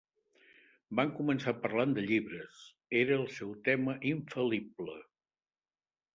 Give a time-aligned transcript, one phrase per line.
[0.99, 2.63] Van començar parlant de llibres:
[3.03, 4.99] era el seu tema infal·lible.